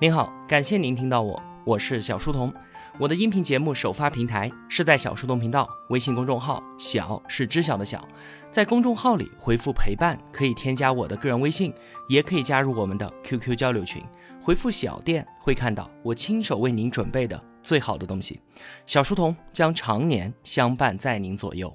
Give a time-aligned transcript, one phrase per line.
[0.00, 2.54] 您好，感谢您听到我，我是小书童。
[3.00, 8.06] 我的音频节目首发平台是在小书童频道微信公众号，小是知晓的小，
[8.48, 11.74] 在公众号里回复陪伴，可以添加我的个人微信，
[12.08, 14.00] 也可以加入我们的 QQ 交流群。
[14.40, 18.40] 回复小店会看到我亲手为您准备的最好的东西。
[18.86, 21.74] 小书童将常年相伴在您左右。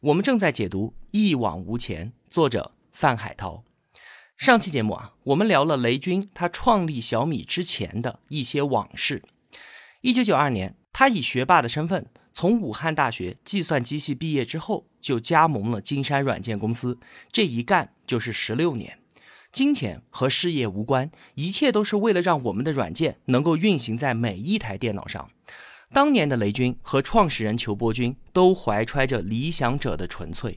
[0.00, 3.62] 我们正在解读《一往无前》，作者范海涛。
[4.40, 9.22] 上期节目啊，我们聊了雷军他创立小米之前的一些往事。
[10.00, 16.98] 一九九二年，他以学霸的身份从武汉大学计算机系毕业之后，就加盟了金山软件公司，
[17.30, 18.98] 这一干就是十六年。
[19.52, 25.30] 金钱和事业无关，一切都是为了让我们的软件能够运行在每一台电脑上。
[25.92, 30.56] 当年的雷军和创始人裘伯君都怀揣着理想者的纯粹。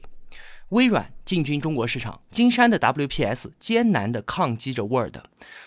[0.70, 5.16] 微软进军中国市场，金山的 WPS 艰难地抗击着 Word，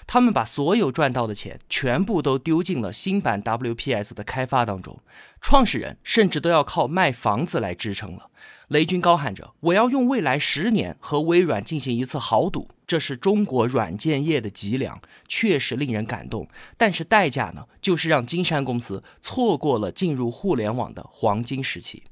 [0.06, 5.00] 他们把所有赚到的钱全部都丢进了新版 WPS 的开发当中，
[5.40, 8.30] 创始人甚至都要靠卖房子来支撑了。
[8.68, 16.50] 雷军高喊着：“我要用未来十年和微软进行一次豪赌，这是中国软件业的脊梁，确实令人感动。
[16.76, 22.04] 但是代价呢，就是让金山公司错过了进入互联网的黄金时期。”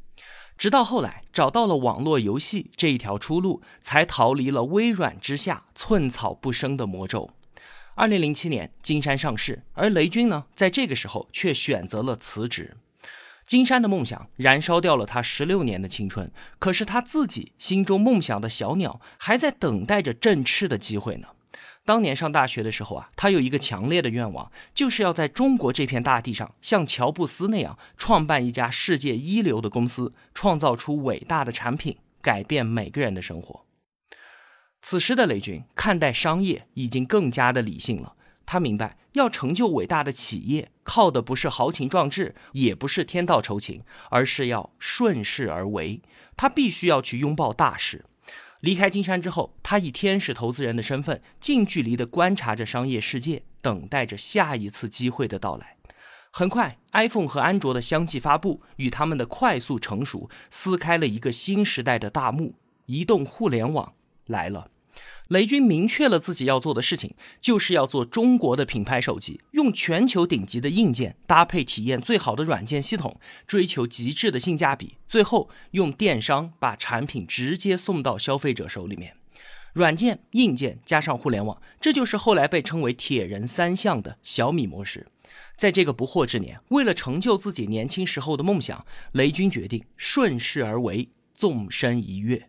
[0.58, 7.32] 直到后来找到了网络游戏这一条出路，才逃离了微软之下寸草不生的魔咒。
[7.96, 12.78] 二零零七年，金山上市，而雷军呢，在这个时候却选择了辞职。
[13.46, 21.28] 金山的梦想燃烧掉了他十六年的青春，可是他自己心中梦想的小鸟还在等待着振翅的机会呢。
[21.86, 33.66] 当年上大学的时候啊，他有一个强烈的愿望，就是要在中国这片大地上，像乔布斯那样创办一家世界一流的公司，创造出伟大的产品，改变每个人的生活。
[34.82, 38.16] 此时的雷军看待商业已经更加的理性了，
[38.48, 46.02] 他明白要成就伟大的企业，靠的不是豪情壮志，也不是天道酬勤，而是要顺势而为。
[46.36, 48.06] 他必须要去拥抱大事。
[48.66, 55.78] 离开金山之后，他以天使投资人的身份，近距离地观察着商业世界，等待着下一次机会的到来。
[56.32, 62.56] 很快，iPhone 和安卓的相继发布，与他们的快速成熟，撕开了一个新时代的大幕。
[62.88, 63.94] 移动互联网
[64.26, 64.72] 来了。
[65.30, 79.16] 雷军明确了自己要做的事情，就是要做中国的品牌手机，用全球顶级的硬件搭配体验最好的软件系统，追求极致的性价比，最后用电商把产品直接送到消费者手里面。
[79.74, 85.08] 软件、硬件加上互联网，这就是后来被称为“铁人三项”的小米模式。
[85.58, 92.48] 在这个不惑之年，为了成就自己年轻时候的梦想，雷军决定顺势而为，纵身一跃。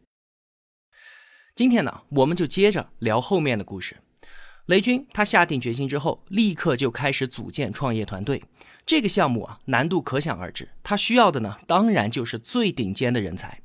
[1.56, 3.96] 今天呢，我们就接着聊后面的故事。
[4.66, 8.42] 雷军他下定决心之后，立刻就开始组建创业团队。
[8.84, 10.68] 这个项目啊，难度可想而知。
[10.82, 13.62] 他需要的呢，当然就是最顶尖的人才。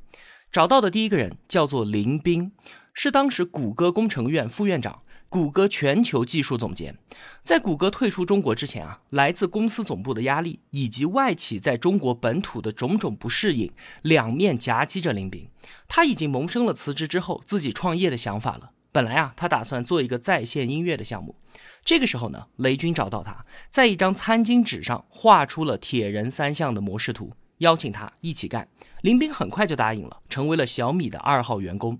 [0.53, 2.53] 找到的第一个人叫做林斌，
[2.93, 5.01] 是当时谷歌工程院副院长。
[5.31, 6.97] 谷歌全球技术总监，
[7.41, 13.71] 在谷歌退出中国之前啊，来自公司总部的压力以及外企在中国本土的种种不适应，
[14.01, 15.47] 两面夹击着林斌。
[15.87, 18.71] 他已经萌生了辞职之后自己创业的想法了。
[18.91, 21.37] 本来啊，他打算做一个在线音乐的项目。
[21.85, 28.67] 这个时候呢，雷军找到他，在一张餐巾纸上画出了铁人三项的模式图，邀请他一起干。
[28.99, 31.97] 林斌很快就答应了，成为了小米的二号员工。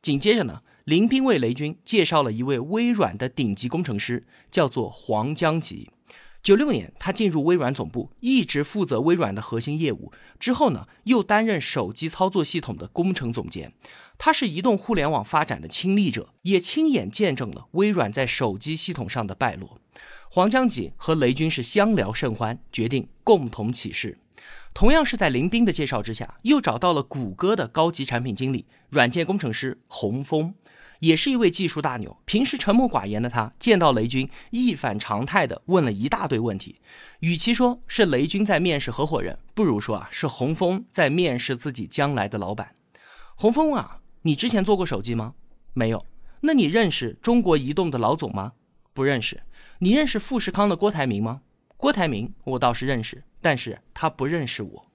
[0.00, 0.62] 紧接着呢。
[0.84, 5.90] 林斌为雷军介绍了一位微软的顶级工程师，叫做黄江吉。
[6.42, 10.10] 九六年，他进入微软总部，一直负责微软的核心业务。
[10.38, 13.74] 之后呢，又担任手机操作系统的工程总监。
[14.16, 19.78] 他是移动互联网发展的亲历者，也亲眼见证了微软在手机系统上的败落。
[20.30, 24.18] 黄江吉和雷军是相聊甚欢，决定共同起事。
[24.72, 30.54] 同样是在林斌的介绍之下，又找到了谷歌的高级产品经理、软件工程师洪峰。
[31.00, 36.76] 也是一位技术大牛，平时沉默寡言的他，见到雷军一反常态的问了一大堆问题。
[37.18, 42.74] 与其说是雷军在面试合伙人，不如说啊是洪峰在面试自己将来的老板。
[43.34, 45.34] 洪峰啊，你之前做过手机吗？
[45.72, 46.04] 没有。
[46.42, 48.52] 那你认识中国移动的老总吗？
[48.92, 49.42] 不认识。
[49.78, 51.40] 你认识富士康的郭台铭吗？
[51.76, 54.89] 郭台铭我倒是认识，但是他不认识我。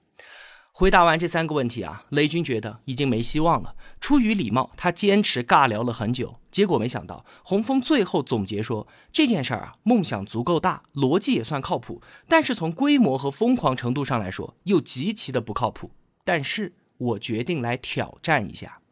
[0.78, 3.74] 回答完这三个问题啊，雷军觉得已经没希望了。
[3.98, 6.38] 出于礼貌，他坚持尬聊了很久。
[6.50, 15.92] 结果没想到，洪峰最后总结说：“这件事儿啊，梦想足够大，逻辑也算靠谱，但是从规模和疯狂程度上来说，又极其的不靠谱。
[16.24, 18.82] 但是我决定来挑战一下。”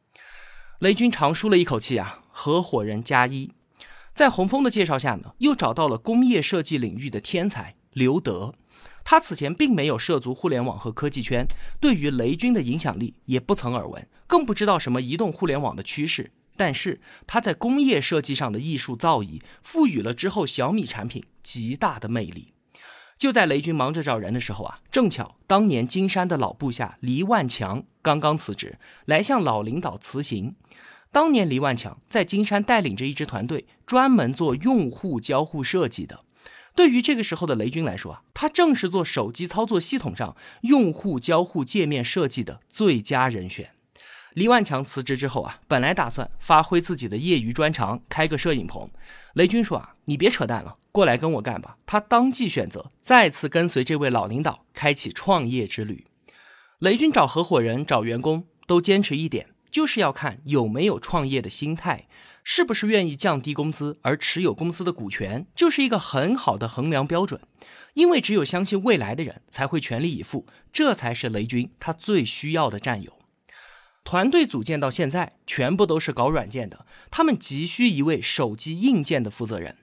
[0.81, 3.53] 雷军长舒了一口气啊，合伙人加一。
[4.15, 8.55] 在洪峰的介绍下呢，又找到了工业设计领域的天才刘德。
[9.05, 11.47] 他此前并没有涉足互联网和科技圈，
[11.79, 16.33] 对于雷军的影响力也不曾耳闻，更不知道什么移动互联网的趋势。
[16.57, 22.55] 但是他在工业设计上的艺术造诣，赋予了之后小米产品极大的魅力。
[23.19, 30.57] 就在雷军忙着找人的时候啊，正巧当年金山的老部下黎万强刚刚辞职，来向老领导辞行。
[31.11, 36.25] 当年黎万强在金山带领着一支团队，专门做用户交互设计的。
[36.75, 43.71] 对于这个时候的雷军来说啊，他正是做手机操作系统上用户交互界面设计的最佳人选。
[44.33, 48.91] 黎万强辞职之后啊，本来打算发挥自己的业余专长，开个摄影棚。
[49.35, 51.77] 雷军说啊，你别扯淡了，过来跟我干吧。
[51.87, 56.05] 他当即选择再次跟随这位老领导，开启创业之旅。
[56.81, 62.09] 雷军找合伙人、找员工都坚持一点，就是要看有没有创业的心态，
[62.45, 67.41] 是不是愿意降低工资而持有公司的股权，就是一个很好的衡量标准。
[67.95, 73.13] 因为只有相信未来的人才会全力以赴，这才是雷军他最需要的战友。
[74.05, 76.85] 团队组建到现在，全部都是搞软件的。
[77.11, 79.79] 他们急需一位手机硬件的负责人，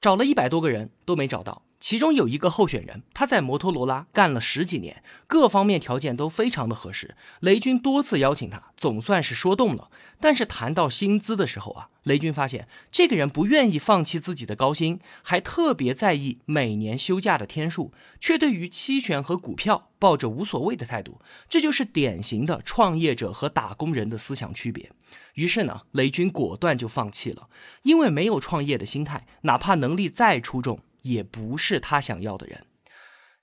[0.00, 1.62] 找了一百多个人都没找到。
[1.80, 7.16] 其中有一个候选人，他在摩托罗拉干了十几年，各方面条件都非常的合适。
[7.40, 9.90] 雷军多次邀请他，总算是说动了。
[10.20, 21.18] 但是谈到薪资的时候啊，雷军发现这个人不愿意放弃自己的高薪，还特别在意每年休假的天数，却对于期权和股票抱着无所谓的态度。
[21.48, 24.92] 这就是典型的创业者和打工人的思想区别。
[25.34, 27.48] 于是呢，雷军果断就放弃了，
[27.84, 30.80] 因为没有创业的心态，哪怕能力再出众。
[31.02, 32.64] 也不是他想要的人，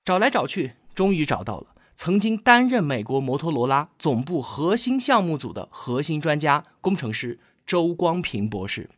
[0.04, 8.90] 找来找去，终于找到了曾经担任美国摩托罗拉总部核心项目组的核心专家工程师周光平博士。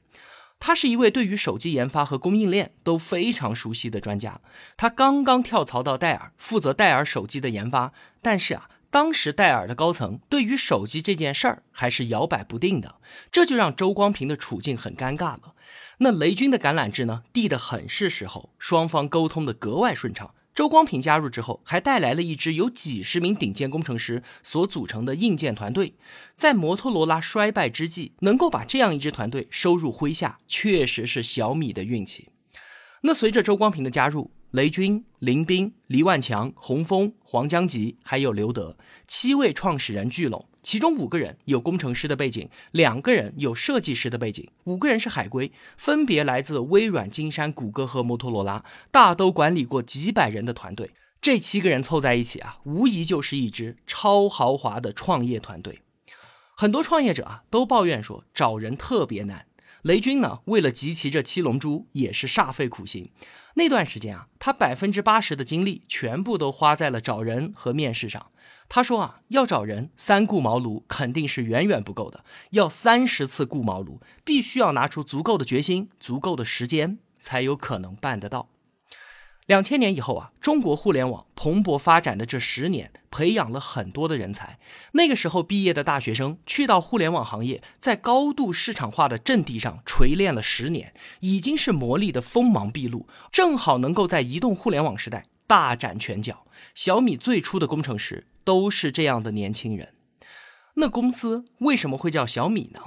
[0.61, 4.41] 他是一位对于手机研发和供应链都非常熟悉的专家。
[4.75, 7.93] 他刚刚跳槽到戴尔，负责戴尔手机的研发。
[8.21, 12.95] 但是啊，当时戴尔的高层对于手机这件事儿还是摇摆不定的，
[13.31, 15.53] 这就让周光平的处境很尴尬了。
[16.01, 20.33] 那雷军的橄榄枝呢，递得很是时候，双方沟通的格外顺畅。
[20.55, 25.95] 周光平加入之后，还带来了一支由几十名顶尖工程师所组成的硬件团队。
[26.37, 32.29] 在摩托罗拉衰败之际，能够把这样一支团队收入麾下，确实是小米的运气。
[33.01, 38.75] 那随着周光平的加入，雷军、林斌、黎万强、洪峰、黄江吉，还有刘德
[39.05, 40.47] 七位创始人聚拢。
[40.63, 50.89] 其中五个人有工程师的背景，两个人有设计师的背景，五个人是海归，分别来自微软、金山、谷歌和摩托罗拉，大都管理过几百人的团队。
[51.21, 55.83] 这七个人凑在一起啊，无疑就是一支超豪华的创业团队。
[56.57, 59.45] 很多创业者啊都抱怨说找人特别难。
[59.83, 63.11] 雷军呢，为了集齐这七龙珠，也是煞费苦心。
[63.53, 68.31] 那段时间啊，他百分之八十的精力全部都花在了找人和面试上。
[68.67, 78.49] 他说啊，要找人三顾茅庐肯定是远远不够的，要三十次顾茅庐，必须要拿出足够的决心、足够的时间，才有可能办得到。
[79.49, 84.59] 两千年以后啊，中国互联网蓬勃发展的这十年，培养了很多的人才。
[84.91, 96.45] 那个时候毕业的大学生去到互联网行业，在高度市场化的阵地上锤炼了十年，已经是磨砺的锋芒毕露，正好能够在移动互联网时代大展拳脚。
[96.75, 98.27] 小米最初的工程师。
[98.45, 99.93] 都是这样的年轻人，
[100.75, 102.81] 那公司为什么会叫小米呢？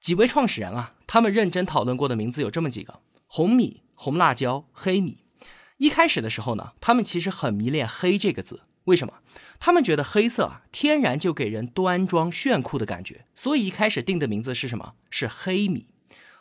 [0.00, 5.23] 几位创始人啊，他们认真讨论过的名字有这么几个：红米、红辣椒、黑米。
[5.78, 9.14] 一开始的时候呢，他们其实很迷恋“黑”这个字，为什么？
[9.58, 14.94] 他们觉得黑色啊，天然就给人端庄炫酷的感觉，所以一开始定的名字是什么？
[15.10, 15.88] 是黑米。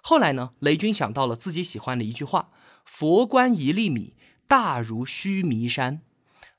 [0.02, 2.50] 后来呢，雷军想到了自己喜欢的一句话
[2.86, 4.14] ：“佛观一粒米，
[4.48, 6.02] 大如须弥山。”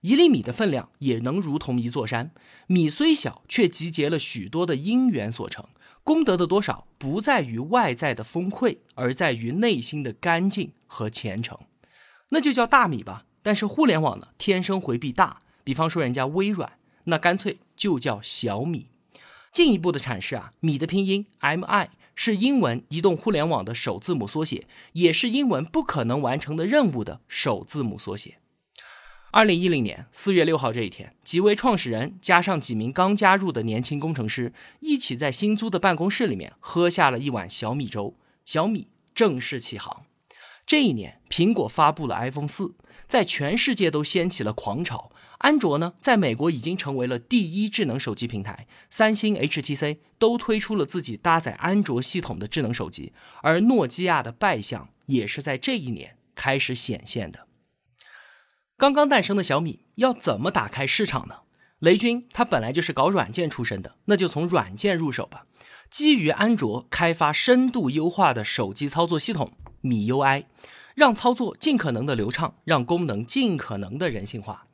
[0.00, 2.32] 一粒米的分量也能如同一座山，
[2.66, 5.66] 米虽小，却集结了许多的因缘所成。
[6.02, 11.58] 功德的多少，不在于外在的丰沛，而在于内心的干净和虔诚。
[12.30, 13.24] 那就叫大米吧。
[13.42, 15.42] 但是互联网呢，天生回避大。
[15.62, 18.88] 比方说人家微软，那干脆就叫小米。
[19.50, 28.38] 进一步的阐释啊，米的拼音 M I 是英文移动互联网的首字母缩写，也是英文不可能完成的任务的首字母缩写。
[29.30, 38.14] 二零一零年四月六号这一天，几位创始人加上几名刚加入的年轻工程师，一起在新租的办公室里面喝下了一碗小米粥。
[38.44, 40.03] 小米正式起航。
[40.66, 42.74] 这一年，苹果发布了 iPhone 四，
[43.06, 45.10] 在全世界都掀起了狂潮。
[45.38, 57.46] 安卓呢，在美国已经成为了第一智能手机平台，三星、HTC 都推出了自己搭载安卓系统的智能手机，而诺基亚的败相也是在这一年开始显现的。
[58.78, 61.40] 刚刚诞生的小米要怎么打开市场呢？
[61.80, 65.44] 雷军他本来就是搞软件出身的，那就从软件入手吧。
[65.90, 69.52] 基于安卓开发深度优化的手机操作系统
[69.84, 70.46] MIUI，
[70.94, 74.66] 让操作尽可能的流畅，让功能尽可能的人性化。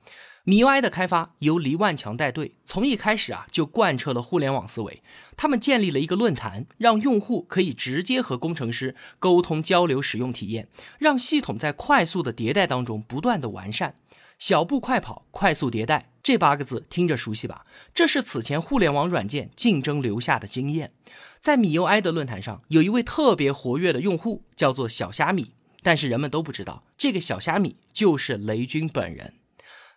[0.47, 5.03] MIUI 的开发由黎万强带队，从一开始啊就贯彻了互联网思维。
[5.37, 13.95] 他们建立了一个论坛，让用户可以直接和工程师沟通交流使用体验，让系统在快速的迭代当中不断的完善。
[14.41, 17.67] 小步快跑，快速迭代，这八个字听着熟悉吧？
[17.95, 20.95] 这是此前互联网软件竞争留下的经验。
[21.39, 25.53] 在米 UI 的论坛上，有一位特别活跃的用户，叫做小虾米。
[25.83, 29.35] 但是人们都不知道，这个小虾米就是雷军本人。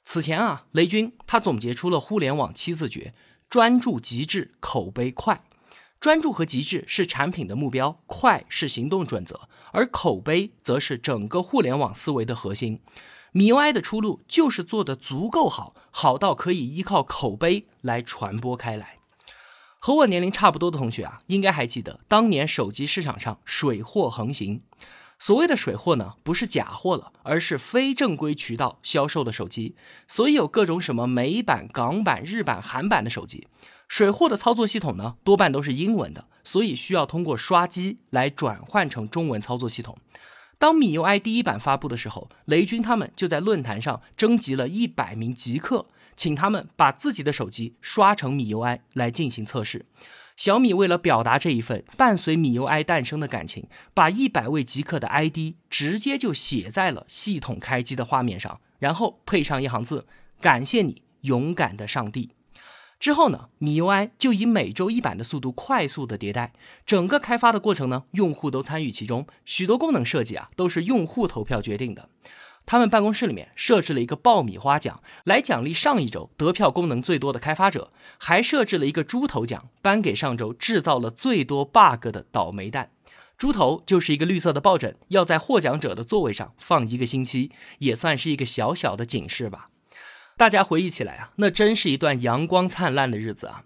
[0.03, 3.13] 此前啊，雷军他总结出了互联网七字诀：
[3.49, 5.41] 专注、极致、口碑、快。
[6.01, 12.81] 专注和极致是产品的目标，快是行动准则，而口碑则是整个互联网思维的核心。
[13.33, 18.99] 米 UI 的出路就是做得足够好，好到可以依靠口碑来传播开来。
[19.79, 24.61] 和我年龄差不多的同学啊，应该还记得当年手机市场上水货横行。
[25.17, 29.75] 所谓的水货呢，不是假货了，而是非正规渠道销售的手机。
[30.07, 33.47] 所以有各种什么美版、港版、日版、韩版的手机。
[33.87, 39.97] 水货的操作系统呢，多半都是英文的，所以需要通过刷机来转换成中文操作系统。
[40.63, 49.85] 当米 UI 第一版发布的时候，雷军他们就在论坛上征集了一百名极客，请他们把自己的手机刷成米 UI 来进行测试。
[50.37, 60.07] 小米为了表达这一份伴随米 UI 诞生的感情，把一百位极客的 ID 直接就写在了系统开机的画面上，然后配上一行字
[60.39, 62.29] ：“感谢你，勇敢的上帝。”
[63.03, 66.53] 之后呢，米 UI 就以每周一版的速度快速的迭代，
[66.85, 72.07] 整个开发的过程呢，用户都参与其中，许多功能设计啊都是用户投票决定的。
[72.65, 82.91] 他们办公室里面设置了一个爆米花奖，来奖励上一周得票功能最多的开发者，还设置了一个猪头奖，颁给上周制造了最多 bug 的倒霉蛋。
[83.37, 89.65] 猪头就是一个绿色的抱枕，要在获奖者的座位上放一个星期，也算是一个小小的警示吧。
[90.43, 93.63] 大家回忆起来啊，那真是一段阳光灿烂的日子啊！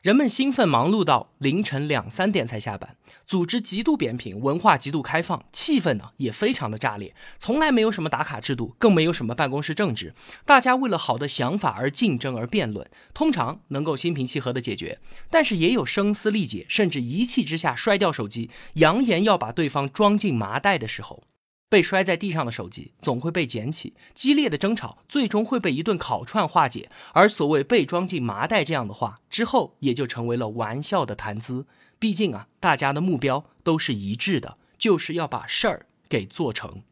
[0.00, 2.94] 人们兴奋忙碌到凌晨两三点才下班，
[3.26, 7.12] 组织极度扁平，文化极度开放，气氛呢也非常的炸裂。
[7.36, 10.14] 从来没有什么打卡制度，更没有什么办公室政治，
[10.46, 15.00] 大家为了好的想法而竞争而辩论，通常能够心平气和的解决。
[15.28, 21.24] 但是也有声嘶力竭，甚至一气之下摔掉手机，扬言要把对方装进麻袋的时候。
[21.70, 26.90] 被摔在地上的手机总会被捡起，激烈的争吵最终会被一顿烤串化解。
[27.14, 31.66] 而所谓被装进麻袋这样的话，之后也就成为了玩笑的谈资。
[32.00, 36.82] 毕竟啊，大家的目标都是一致的，就是要把事儿给做成。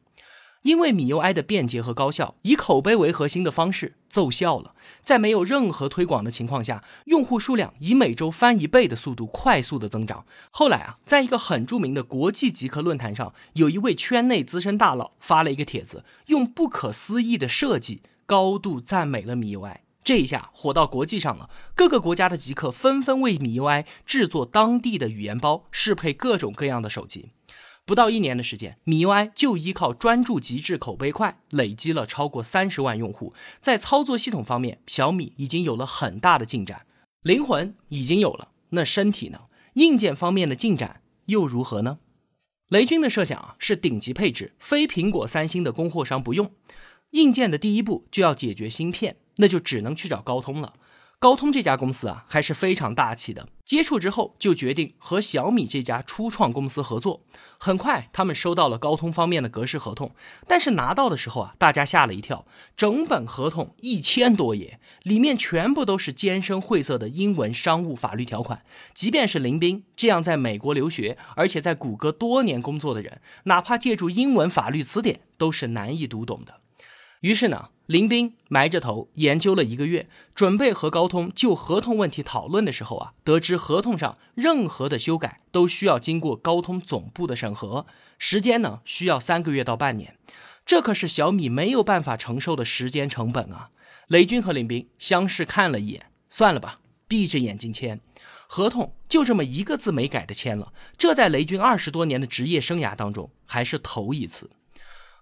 [0.62, 4.74] 因为米 UI 的便捷和高效，以口碑为核心的方式奏效了。
[5.02, 10.26] 在没有任何推广的情况下，用户数量以每周翻一倍的速度快速的增长。
[10.50, 19.78] 后来啊，在一个很著名的国际极客论坛上，有一位圈内资深大佬发了一个帖子，用不可思议的设计高度赞美了米 UI。
[20.04, 27.32] 这一下火到国际上了，各个国家的极客纷纷为米 UI 制作当地的语言包，适配各种各样的手机。
[27.88, 33.32] 不到一年的时间，米 UI 就依靠专注、极致、口碑快，累积了超过三十万用户。
[33.60, 36.84] 在操作系统方面，小米已经有了很大的进展，
[37.22, 39.44] 灵魂已经有了，那身体呢？
[39.76, 42.00] 硬件方面的进展又如何呢？
[42.68, 46.52] 雷军的设想啊，是顶级配置，非苹果、三星的供货商不用。
[47.12, 50.74] 硬件的第一步就要解决芯片，那就只能去找高通了。
[51.20, 53.48] 高通这家公司啊，还是非常大气的。
[53.64, 57.24] 接触之后，就决定和小米这家初创公司合作。
[57.58, 60.14] 很快，他们收到了高通方面的格式合同，
[60.46, 62.46] 但是拿到的时候啊，大家吓了一跳。
[62.76, 68.62] 整本合同一千多页，里面全部都是艰深晦涩的英文商务法律条款。
[68.94, 76.60] 即便是林斌这样在美国留学，而且在谷歌多年工作的人，哪怕借助英文法律词典，都是难以读懂的。
[77.20, 77.70] 于是呢。
[77.88, 87.86] 林斌埋着头研究了一个月，准备和高通就合同问题讨论的时候啊，得知合同上任何的修改都需要经过高通总部的审核，
[88.18, 90.18] 时间呢需要三个月到半年，
[90.66, 93.70] 这可是小米没有办法承受的时间成本啊！
[94.08, 97.98] 雷军和林斌相视看了一眼，算了吧，闭着眼睛签
[98.46, 104.50] 合同，就这么一个字没改的签了，这在雷军二十多年的职业生涯当中还是头一次。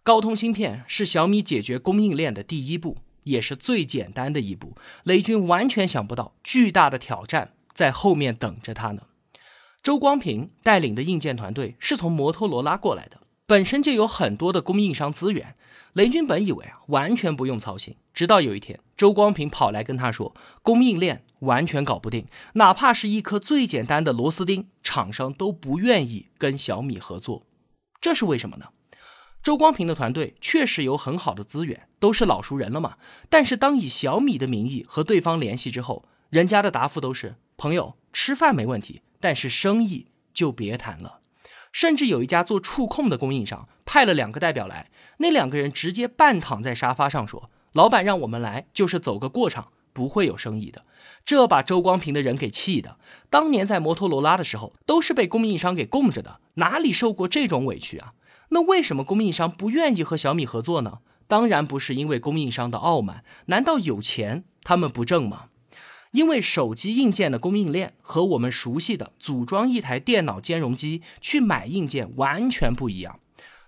[0.06, 4.76] 高通芯片是小米解决供应链的第一步，也是最简单的一步。
[5.02, 9.02] 雷军完全想不到，巨大的挑战在后面等着他呢。
[9.82, 15.56] 周光平带领的硬件团队是从摩托罗拉过来的，本身就有很多的供应商资源。
[15.94, 17.96] 雷军本以为啊，完全不用操心。
[18.14, 20.32] 直到有一天，周光平跑来跟他说，
[20.62, 27.44] 供应链完全搞不定，哪怕是一颗最简单的螺丝钉，厂商都不愿意跟小米合作。
[28.00, 28.66] 这是为什么呢？
[29.46, 32.96] 周光平的团队确实有很好的资源，都是老熟人了嘛。
[33.28, 41.20] 但是当以小米的名义和对方联系之后，人家的答复都是：朋友吃饭没问题，但是生意就别谈了。
[41.70, 50.84] 甚至有一家做触控的供应商派了两个代表来，那两个人直接半躺在沙发上说：“老板让我们来，就是走个过场，不会有生意的。”
[51.24, 52.98] 这把周光平的人给气的。
[53.30, 58.14] 当年在摩托罗拉的时候，都是被供应商给供着的，哪里受过这种委屈啊？
[58.50, 60.98] 那为什么供应商不愿意和小米合作呢？
[61.28, 65.46] 当然不是因为供应商的傲慢，难道有钱他们不挣吗？
[66.12, 73.18] 因为手机硬件的供应链和我们熟悉的组装一台电脑兼容机去买硬件完全不一样。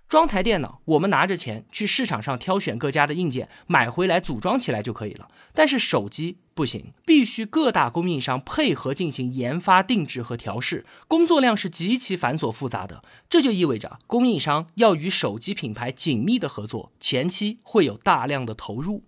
[0.08, 5.28] 装台电脑，我们拿着钱去市场上挑选各家的硬件，买回来组装起来就可以了。
[5.52, 13.04] 但是手机不行，必须各大供应商配合进行研发、定制和调试，工作量是极其繁琐复杂的。
[13.28, 19.02] 这就意味着供应商要与手机品牌紧密的合作，前期会有大量的投入。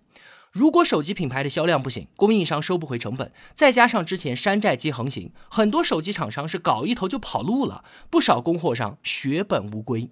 [0.51, 10.11] 如果手机品牌的销量不行，供应商收不回成本，再加上之前山寨机横行，很多手机厂商是搞一头就跑路了，不少供货商血本无归。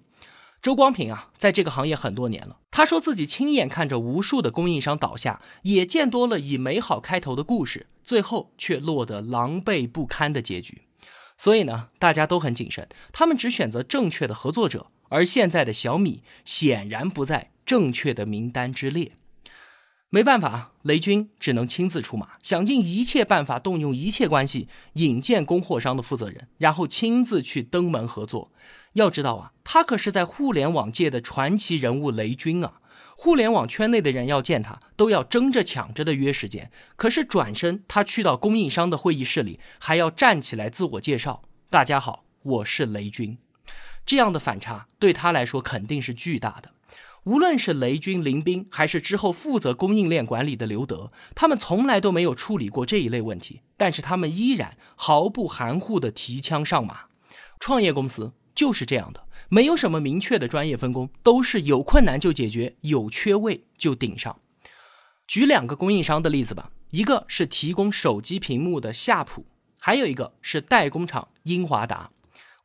[0.62, 2.58] 周光平啊，在这个行业很多年了。
[2.70, 10.82] 他说自己亲眼看着无数的供应商倒下，也见多了以美好开头的故事，最后却落得狼狈不堪的结局。
[11.38, 14.88] 所以呢，大家都很谨慎，他们只选择正确的合作者。
[15.08, 19.12] 而现在的小米显然不在正确的名单之列。
[20.10, 28.52] 没办法，雷军只能亲自出马，想尽一切办法，动用一切关系引荐供货商的负责人，然后亲自去登门合作。
[28.94, 32.80] 要知道啊，他可是在互联网界的传奇人物雷军啊！
[33.16, 36.70] 互联网圈内的人要见他，都要争着抢着的约时间。
[36.96, 43.38] 可是转身他去到供应商的会议室里，还要站起来自我介绍：“大家好，我是雷军。”
[44.06, 46.72] 这样的反差对他来说肯定是巨大的。
[47.24, 57.02] 无论是雷军、林斌，还是之后负责供应链管理的刘德，他们从来都没有处理过这一类问题，但是他们依然毫不含糊地提枪上马。
[57.60, 64.38] 创业公司就是这样的，没有什么明确的专业分工，都是有困难就解决，有缺位就顶上。
[65.26, 69.46] 举两个供应商的例子吧，一个是提供手机屏幕的夏普，
[69.78, 72.10] 还有一个是代工厂英华达。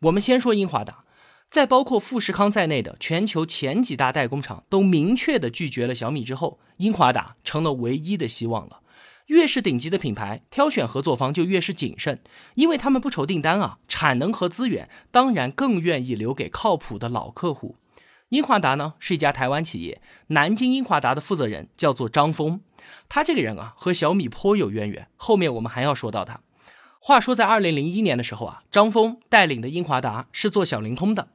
[0.02, 1.06] 我们先说英华达。
[1.50, 8.82] 在包括富士康在内的全球前几大代工厂都明确的拒绝了小米之后，英华达成了唯一的希望了。
[9.28, 12.22] 越是顶级的品牌，挑选合作方就越是谨慎，
[12.54, 17.78] 因为他们不愁订单啊，产能和资源当然更愿意留给靠谱的老客户。
[18.30, 22.62] 英华达呢是一家台湾企业，南京英华达的负责人叫做张峰，
[23.08, 26.42] 他这个人啊和小米颇有渊源，后面我们还要说到他。
[27.00, 31.30] 话说在二零零一年的时候啊，张峰带领的英华达是做小灵通的。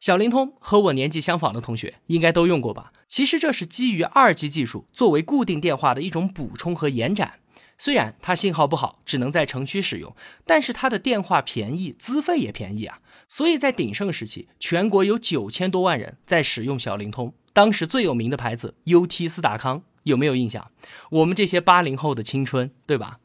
[0.00, 2.90] 小灵通和我年纪相仿的同学应该都用过吧？
[3.06, 7.34] 其实这是基于二 G 技术作为固定电话的一种补充和延展。
[7.76, 13.00] 虽然它信号不好，只能在城区使用，但是它的电话便宜，资费也便宜啊。
[13.28, 17.34] 所以在鼎盛时期，全国有九千多万人在使用小灵通。
[17.52, 20.70] 当时最有名的牌子 UT 斯达康有没有印象？
[21.10, 23.18] 我们这些八零后的青春，对吧？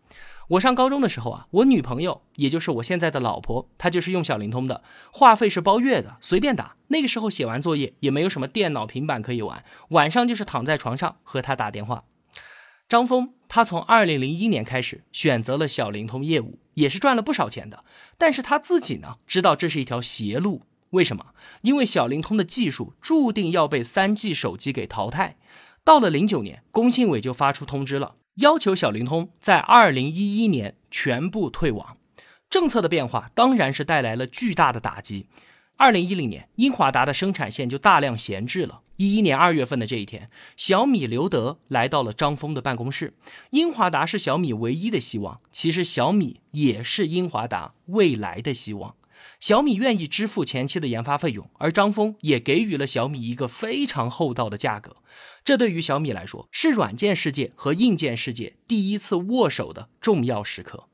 [0.49, 6.75] 我上高中的时候啊，我女朋友，也就是我现在的老婆，她就是用小灵通的，话费是包月的，随便打。
[6.89, 12.03] 那个时候写完作业也没有什么电脑、平板可以玩，晚上就是躺在床上和她打电话。
[12.87, 17.83] 张峰他从二零零一年开始选择了小灵通业务，也是赚了不少钱的。
[18.15, 20.61] 但是他自己呢，知道这是一条邪路。
[20.91, 21.33] 为什么？
[21.61, 25.37] 因为小灵通的技术注定要被三 G 手机给淘汰。
[25.85, 28.15] 到了零九年，工信委就发出通知了。
[28.37, 31.97] 要求小灵通在二零一一年全部退网，
[32.49, 35.27] 政策的变化当然是带来了巨大的打击。
[35.77, 38.81] 二零一零年，英华达的生产线就大量闲置了。
[38.95, 43.13] 一一年二月份的这一天，小米刘德来到了张峰的办公室。
[43.51, 48.95] 英华达是小米唯一的希望，其实小米也是英华达未来的希望。
[49.39, 54.97] 小米愿意支付前期的研发费用，而张峰也给予了小米一个非常厚道的价格。
[55.45, 60.89] 这对于小米来说，是软件世界和硬件世界第一次握手的重要时刻。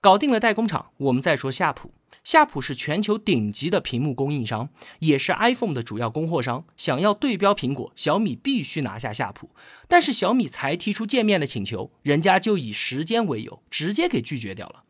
[0.00, 1.92] 搞定了代工厂，我们再说夏普。
[2.24, 6.64] 夏普是全球顶级的屏幕供应商，也是 iPhone 的主要供货商。
[6.78, 9.50] 想要对标苹果，小米必须拿下夏普。
[9.86, 14.84] 但是小米才提出见面的请求，人家就以时间为由，直接给拒绝掉了。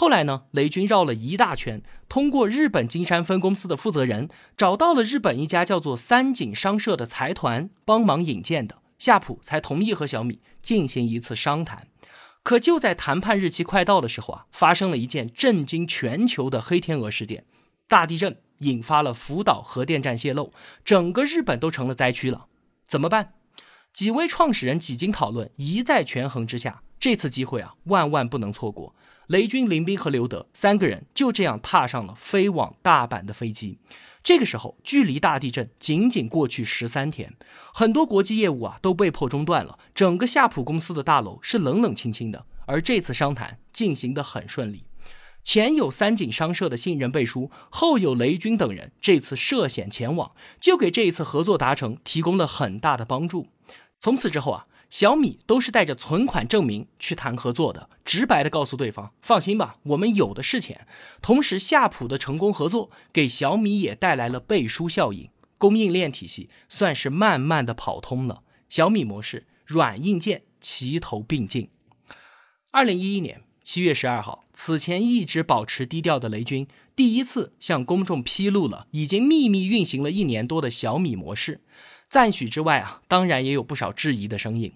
[0.00, 11.88] 后来呢，雷军绕了一大圈，通过日本金山分公司的负责人，找到了日本一家叫做三井商社的财团，帮忙引荐的夏普，才同意和小米进行一次商谈。
[12.42, 17.44] 可就在谈判日期快到的时候啊，发生了一件震惊全球的黑天鹅事件，
[17.86, 20.50] 大地震引发了福岛核电站泄漏，
[20.82, 22.46] 整个日本都成了灾区了。
[22.86, 23.34] 怎么办？
[23.92, 28.94] 几位创始人几经讨论，一再权衡之下，这次机会啊，万万不能错过。
[29.30, 33.78] 雷军、林斌和刘德三个人就这样踏上了飞往大阪的飞机。
[34.24, 37.34] 这个时候，距离大地震仅仅过去十三天，
[37.72, 39.78] 很多国际业务啊都被迫中断了。
[39.94, 44.82] 整个夏普公司的大楼是冷冷清清的，而这次商谈进行得很顺利。
[45.44, 53.46] 前有三井商社的信任背书，后有雷军等人这次涉险前往，就给这一次合作达成提供了很大的帮助。
[54.00, 54.66] 从此之后啊。
[54.90, 60.86] 小米都是带着存款证明去谈合作的，直白的告诉对方，放心吧，我们有的是钱。
[61.20, 68.44] 同时，夏普的成功合作给小米也带来了背书效应，供应链体系算是慢慢的跑通了。
[68.68, 71.70] 小米模式软硬件齐头并进。
[72.70, 81.62] 二零一一年七月十二号，此前一直保持低调的雷军第一次向公众披露了已经秘密运行了一年多的小米模式。
[82.10, 84.72] 赞许之外啊，当然也有不少质疑的声音。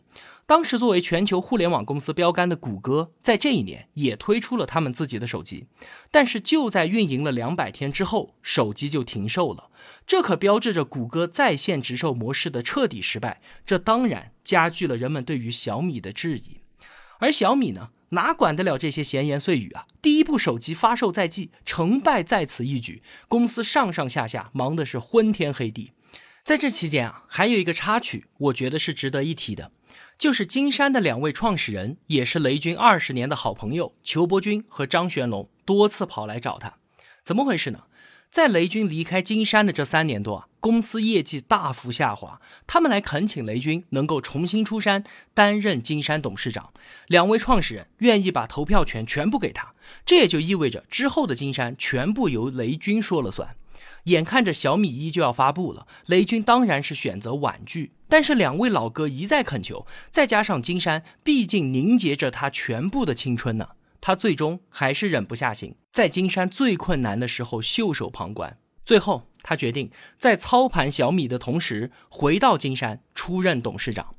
[0.46, 5.66] 当时作为全球互联网公司标杆的谷歌，在这一年也推出了他们自己的手机，
[6.12, 9.68] 但是就在运营了两百天之后，手机就停售了。
[10.06, 13.40] 这可标志着谷歌在线直售模式的彻底失败。
[13.66, 16.58] 这当然加剧了人们对于小米的质疑。
[17.18, 19.86] 而小米呢，哪管得了这些闲言碎语啊？
[20.00, 25.93] 第一部手机发售在即，成败在此一举，公司上上下下忙的是昏天黑地。
[26.44, 29.72] 在这期间啊，还有一个插曲，我觉得是值得一提的，
[30.18, 36.74] 就是金山的两位创始人，也是雷军二十年的好朋友裘伯君和张玄龙，多次跑来找他，
[37.24, 37.84] 怎么回事呢？
[38.28, 45.02] 在雷军离开金山的这三年多啊，公司业绩大幅下滑，他们来恳请雷军能够重新出山
[45.32, 46.74] 担任金山董事长，
[47.06, 49.72] 两位创始人愿意把投票权全部给他，
[50.04, 53.56] 这也就意味着之后的金山全部由雷军说了算。
[54.04, 57.92] 眼看着小米一就要发布了，雷军当然是选择婉拒。
[58.08, 68.58] 但是两位老哥一再恳求，再加上金山毕竟凝结着他全部的青春呢，他最终还是忍不下心，在金山最困难的时候袖手旁观。
[68.84, 74.14] 最后，他决定在操盘小米的同时，回到金山出任董事长。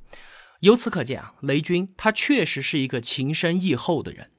[0.61, 4.31] 由此可见啊，雷军他确实是一个情深义厚的人。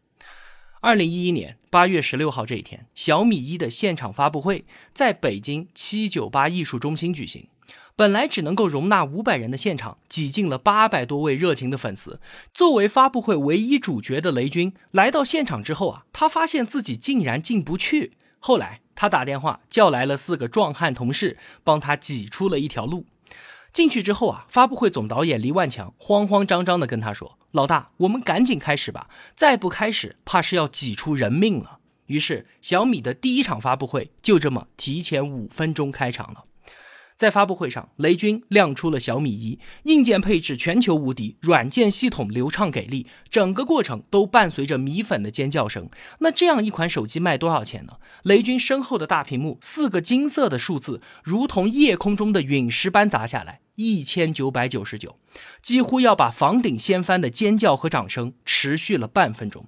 [0.81, 7.49] 二零一一年八月十六号这一天，小米一的现场发布会在北京七九八艺术中心举行。
[7.97, 12.21] 本来只能够容纳五百人的现场，挤进了八百多位热情的粉丝。
[12.53, 18.13] 作为发布会唯一主角的雷军来到现场之后啊，他发现自己竟然进不去。
[18.39, 23.07] 后来他打电话叫来了四个壮汉同事，帮他挤出了一条路。
[23.77, 36.45] 进去之后啊，发布会总导演黎万强慌慌张张地跟他说：“老大，我们赶紧开始吧，再不开始，怕是要挤出人命了。”于是，小米的第一场发布会就这么提前五分钟开场了。
[37.17, 45.91] 在发布会上，雷军亮出了小米一，硬件配置全球无敌，软件系统流畅给力，整个过程都伴随着米粉的尖叫声。
[46.21, 47.99] 那这样一款手机卖多少钱呢？
[48.23, 55.19] 雷军身后的大屏幕，四个金色的数字如同夜空中的陨石般砸下来，一千九百九十九，
[55.63, 59.67] 几乎要把房顶掀翻的尖叫和掌声持续了半分钟。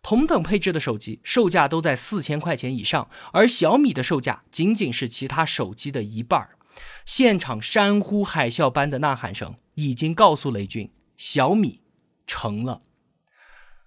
[0.00, 6.56] 同等配置的手机售价都在四千块钱以上，而小米的售价仅仅是其他手机的一半儿。
[7.04, 11.80] 现场山呼海啸般的呐喊声已经告诉雷军，小米
[12.26, 12.82] 成了。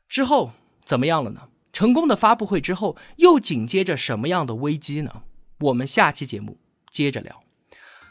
[0.10, 0.52] 之后
[0.84, 1.48] 怎么样了呢？
[1.72, 5.24] 成功的发布会之后，又紧接着什么样的危机呢？
[5.60, 7.44] 我们下期节目接着聊。